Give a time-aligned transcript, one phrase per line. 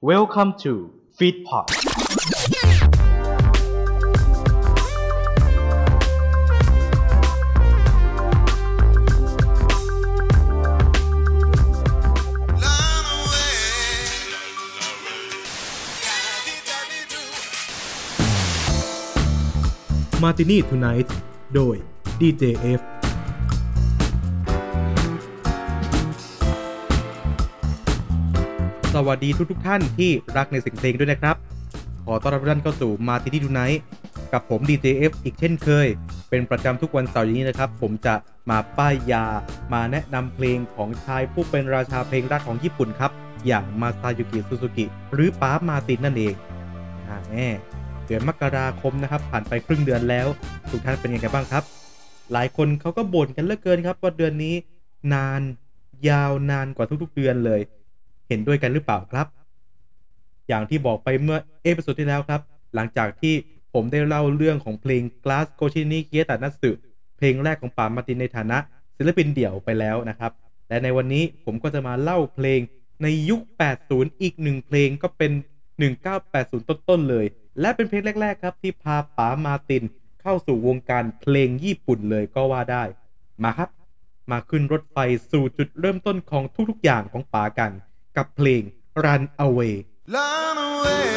[0.00, 1.66] Welcome to Feedpot
[20.22, 21.16] มาตินี่ทูไนท์
[21.54, 21.76] โดย
[22.20, 22.97] DJF
[28.94, 31.36] สวัสดีทุกทุกท่านที่รักในเสียงเพลงด้วยนะครับ
[32.04, 33.80] ขอต้อนรับทุกท่านเข้าสู่มาตินี่ทูไนท์
[34.32, 35.86] กับผม DJF อีกเช่นเคย
[36.30, 38.14] เป็นประจำทุกวันเสาร์อย่างนี้นะครับ ผมจะ
[38.50, 39.24] มาป้ายยา
[39.72, 43.10] มาแนะนำเพลงของชายผู้เป็นราชาเพลงรักของญี่ปุ่นครับ
[43.46, 46.34] อย่างมาซาโยกิซูซูกิหรือป้ามาตินนั่นเอง
[47.08, 47.48] อ่าแน่
[48.06, 50.26] เดือนมกราคมนะครับ ผ่านไปครึ่งเดือนแล้ว
[50.70, 51.64] ทุกท่านเป็นยังไงบ้างครับ
[52.32, 54.54] หลายคนเขาก็บ่นกันเหลือเกินครับว่าเดือนนี้
[55.14, 55.40] นาน
[56.08, 57.62] ยาวนานกว่าทุกๆเดือนเลย
[58.28, 59.26] เห็นด้วยกันหรือเปล่าครับ
[60.48, 62.40] อย่างที่บอกไปเมื่อ episode ที่แล้วครับ
[62.74, 63.34] หลังจากที่
[63.72, 66.70] ผมได้เล่าเรื่องของเพลง ガラス越しに消えた夏
[67.16, 68.58] เพลงแรกของป๋ามาตินในฐานะ
[68.96, 70.32] ศิลปินเดี่ยวไปแล้วนะครับ
[70.68, 72.60] และในวันนี้ผมก็จะมาเล่าเพลง
[73.02, 73.40] ในยุค
[73.82, 75.32] 80 อีกหนึ่งเพลงก็เป็น
[76.00, 77.26] 1980 ต้นๆเลย
[77.60, 79.84] และเป็นเพลงแรก ๆ ครับ ที่พาป๋ามาติน
[80.22, 82.82] เข้าสู่วงการเพลงญี่ปุ่นเลยก็ว่าได้
[83.42, 83.68] มาครับ
[84.30, 84.96] มาขึ้นรถไฟ
[85.30, 88.62] สู่จุดเริ่มต้นของทุกๆอย่างของป๋ากันับเพลง
[89.04, 89.74] Run Away
[90.14, 91.08] Run Away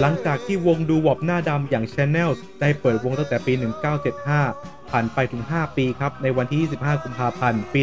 [0.00, 3.52] หลังจากที่วงดูวอบหน้าดำอย่าง Channels ได้เปิดวงตั้งแต่ปี
[4.22, 7.80] 1975 ผ่านไปถึง 5 ปีครับ ในวันที่ 25 กุมภาพันธ์ ปี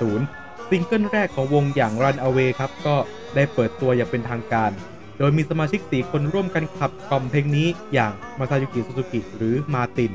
[0.00, 2.96] 1980 ซิงเกิลแรกของวงอย่าง Runaway ครับ ก็
[3.34, 4.70] ได้เปิดตัวอย่างเป็นทางการ
[5.18, 10.12] โดยมีสมาชิก 4 คนร่วมกันขับกล่อมเพลงนี้อย่างมาซาโยกิซูซูกิหรือมาติน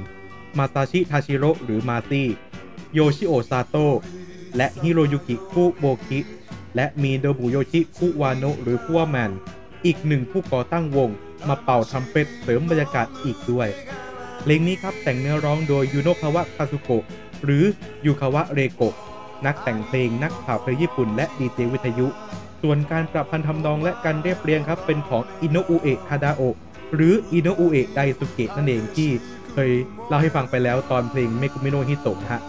[0.57, 2.27] มาซาชิทาชิโร่หรือมาซี่
[2.93, 3.97] โยชิโอซาโตะ
[4.57, 6.19] และฮิโรยุกิคุโบคิ
[6.75, 9.31] และมีโนบุโยชิคุวาโนะหรือคุวาแมน
[9.85, 11.09] อีกหนึ่งผู้ก่อตั้งวง
[11.47, 13.69] มาเป่าทรัมเป็ตเสริมบรรยากาศอีกด้วย
[14.41, 17.03] เพลงนี้ครับแต่งเนื้อร้องโดยยูโนะคาวะคาซุโกะ
[17.43, 17.63] หรือ
[18.05, 18.95] ยูคาวะเรโกะ
[19.45, 22.07] นักแต่งเพลงนักข่าวเพลงญี่ปุ่นและดีเจวิทยุ
[22.61, 26.55] ส่วนการประพันธ์ทำนองและการเรียบเรียงครับเป็นของอินโนอุเอะทาดาโอะ
[26.95, 29.09] หรืออินโนอุเอะไดสุเกะนั่นเองที่
[29.55, 29.71] เคย
[30.07, 32.41] เล่าให้ฟังไปแล้วตอนเพลงめぐみの人 ฮะ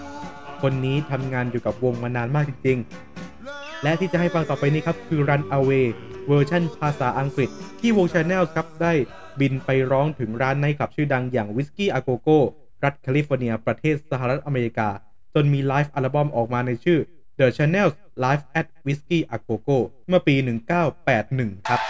[0.63, 5.87] คนนี้ทำงานอยู่กับวงมานานมากจริงๆ และที่จะให้ฟังต่อไปนี้ครับ คือ Runaway
[6.29, 7.49] เวอร์ชันภาษาอังกฤษ
[7.81, 8.93] ที่วง Chanels ครับได้
[9.41, 12.39] บินไปร้องถึงร้านไนท์คลับชื่อดังอย่าง Whiskey a Go Go
[12.85, 14.89] รัฐแคลิฟอร์เนีย ประเทศสหรัฐอเมริกา
[15.35, 16.99] จนมีไลฟ์อัลบั้มออกมาในชื่อ
[17.39, 17.89] The Channel
[18.25, 19.79] Live at Whiskey a Go Go
[20.09, 20.35] เมื่อปี
[21.03, 21.81] 1981 ครับ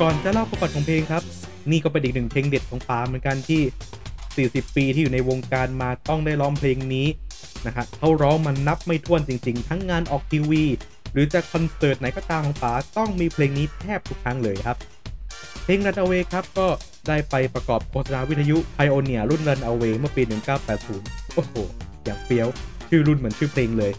[0.00, 1.22] ก่อนจะเล่าประวัติของเพลงครับ
[1.70, 7.06] นี่ก็เป็นอีกหนึ่งเพลงเด็ดของปาเหมือนกันที่ 40 ปีที่อยู่ในวงการมาต้องได้ร้องเพลงนี้
[7.66, 10.64] นะฮะเขาร้องมันนับไม่ถ้วนจริง ๆ ทั้งงานออกทีวี
[11.12, 14.76] หรือจะคอนเสิร์ตไหนก็ตามของป๋าต้องมีเพลงนี้แทบทุกครั้งเลยครับ
[15.64, 16.66] เพลง Run Away ครับก็
[17.08, 20.22] ได้ไปประกอบโฆษณาวิทยุ Pioneer รุ่น Run Away เมื่อปี
[20.78, 21.54] 1980 โอ้โห
[22.04, 22.48] อย่างเฟี้ยว
[22.88, 23.92] ชื่อรุ่นเหมือนชื่อเพลงเลย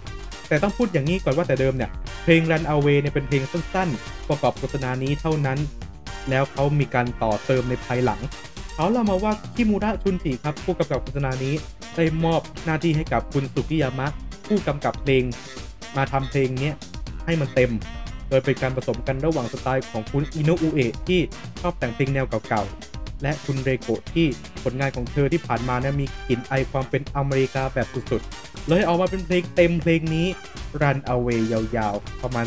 [0.48, 1.92] แต่ต้องพูดอย่างนี้ก่อนว่าแต่เดิมเนี่ย
[2.24, 5.60] เพลง Run Away เนี่ยเป็นเพลงสั้นๆ ประกอบโฆษณานี้เท่านั้น
[6.30, 8.20] แล้วเขามีการต่อเติมในภายหลัง
[8.76, 11.54] เขาเล่ามาว่าคิมูระชุนจิครับผู้กำกับโฆษณานี้
[11.96, 14.08] ได้มอบหน้าที่ให้กับคุณสุกิยามะ
[14.48, 15.24] ผู้กำกับเพลง
[15.98, 16.76] มาทำเพลงเนี้ย
[17.26, 17.72] ให้มันเต็ม
[18.30, 21.20] โดยเป็นการผสมกันระหว่างสไตล์ของคุณอิโนอุเอะที่
[21.62, 24.28] ชอบแต่งเพลงแนวเก่าๆ และคุณเรโกะที่
[24.64, 30.28] ผลงานของเธอที่ผ่านมาเนี่ยมีกลิ่นไอความเป็นอเมริกาแบบสุดๆ เลยออกมาเป็นเพลงเต็มเพลงนี้
[30.83, 32.47] Run Away ยาวๆ ประมาณ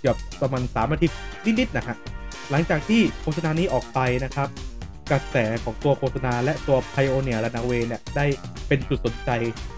[0.00, 1.06] เกือบประมาณ3นาที
[1.60, 1.96] นิดๆนะฮะ
[2.50, 4.48] หลังจากที่โฆษณานี้ออกไปนะครับ
[5.10, 8.26] กระแสของตัวโฆษณาและตัว Pioneer Runaway เนี่ยได้
[8.68, 9.30] เป็นจุดสนใจ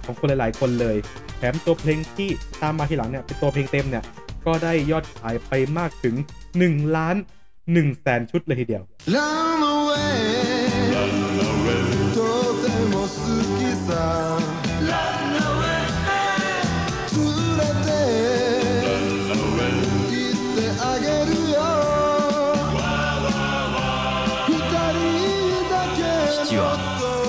[0.04, 0.96] ของคนหลาย ๆ คนเลย
[1.38, 2.30] แถมตัวเพลงที่
[2.62, 4.04] ตามมาทีหลังเนี่ยเป็นตัวเพลงเต็มเนี่ย
[4.46, 6.14] ก็ได้ยอดขายไปมากถึง
[6.54, 7.16] 1 ล้าน
[7.58, 8.82] 1แสนชุดเลยทีเดียว
[9.14, 10.18] Run away
[12.16, 12.18] と
[12.62, 13.16] ても好
[13.58, 13.88] きさ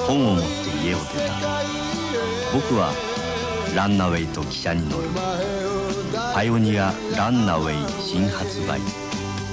[0.07, 1.31] 本を持って家を出た
[2.53, 2.94] 僕は
[3.75, 5.21] ランナウェイと汽車に乗る前
[5.65, 5.71] を
[6.33, 8.81] パイオニアランナウェイ新発売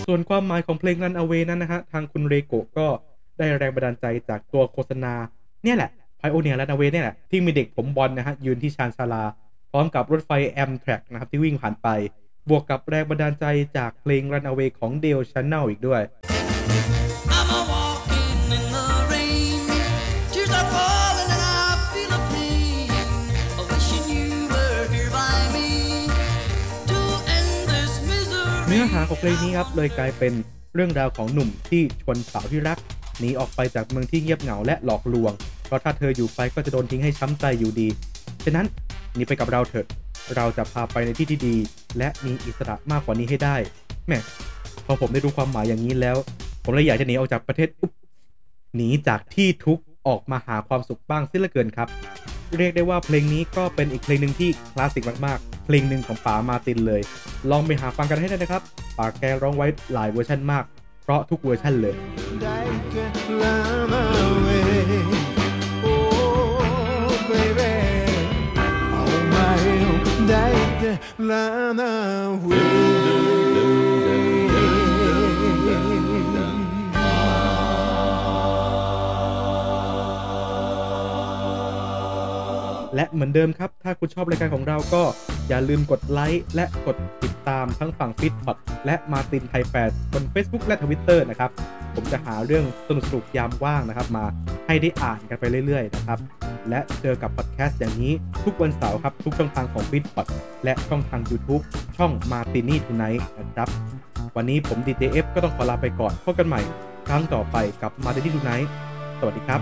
[0.07, 2.87] ส่วนความหมายของเพลง Run Away นั้นนะฮะ ทางคุณเรโกะก็
[3.39, 5.15] ได้แรงบันดาลใจจากตัวโฆษณา
[5.65, 5.91] เนี่ยแหละ
[6.21, 9.23] Pioneer Run Away เนี่ยแหละ ที่มีเด็กผมบอลนะฮะ ยืนที่ชานชาลา
[9.71, 10.31] พร้อมกับรถไฟ
[10.63, 11.89] Amtrak นะครับ ที่วิ่งผ่านไป
[12.49, 13.45] บวกกับแรงบันดาลใจ
[13.77, 16.03] จากเพลง Run Away ของ Dale Channel อีกด้วย
[17.39, 17.42] I'm
[28.84, 30.34] อหาของเพลงนี้ครับเลยกลายเป็น
[30.74, 32.78] เรื่องราวของหนุ่มที่ชวนสาวที่รัก
[33.20, 35.32] หนีออกไปจากเมืองที่เงียบเหงาและหลอกลวง
[35.66, 37.88] เพราะถ้าเธออยู่ไปก็จะโดนทิ้งให้ช้ำใจอยู่ดี
[38.46, 38.66] ฉะนั้น
[39.16, 39.86] หนีไปกับเราเถอะ
[40.36, 41.56] เราจะพาไปในที่ที่ดี
[41.98, 43.56] และมีอิสระมากกว่านี้ให้ได้
[44.08, 44.20] แม่
[44.86, 46.18] พอผมได้รู้ความหมายอย่างนี้แล้ว
[46.64, 47.70] ผมเลยอยากจะหนีออกจากประเทศ
[48.76, 51.88] หนีจากที่ทุกข์ออกมาหาความสุขบ้างสียเหลือเกินครับ
[52.58, 57.02] เรียกได้ว่าเพลงนี้ก็เป็นอีกเพลงหนึ่งที่คลาสสิกมากๆ เพลงหนึ่งของป๋ามาตินเลย
[57.52, 58.62] ลองไปหาฟังกันให้ได้นะครับ
[58.98, 60.64] ป๋าแกร้องไว้หลายเวอร์ชันมาก
[61.04, 61.96] เพราะทุกเวอร์ชันเลย
[62.42, 62.58] ได้
[62.92, 63.06] แต่
[71.30, 71.46] ลา
[71.80, 71.92] นา
[72.42, 72.93] เว
[83.14, 85.04] เหมือนเดิมครับ ถ้าคุณชอบรายการของเราก็
[85.50, 91.52] อย่าลืมกดไลค์และกดติดตามทั้งฝั่งฟิตพอดและมาตินไทยแฟนส์บน Facebook และ Twitter นะครับ
[91.96, 94.26] ผมจะหาเรื่องสนุกๆยามว่างนะครับ มา
[94.68, 96.20] ให้ได้อ่านกันไปเรื่อยๆนะครับ
[96.70, 98.14] และเจอกับพอดแคสต์อย่างนี้
[98.44, 100.28] ทุกวันเสาร์ครับ ทุกช่องทางของฟิตพอด
[100.64, 101.64] และช่องทาง YouTube
[101.98, 103.70] ช่องมาตินี่ทูไนท์นะครับ
[104.36, 106.62] วันนี้ผมดีเจเอฟก็ต้องขอลาไปก่อนพบกันใหม่
[107.08, 108.70] ครั้งต่อไปกับมาตินี่ทูไนท์
[109.20, 109.62] สวัสดีครับ